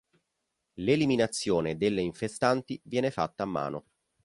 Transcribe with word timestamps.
L’eliminazione 0.79 1.77
delle 1.77 2.01
infestanti 2.01 2.81
viene 2.85 3.11
fatta 3.11 3.43
a 3.43 3.45
mano. 3.45 3.83